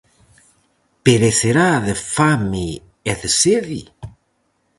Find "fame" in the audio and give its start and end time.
2.15-2.67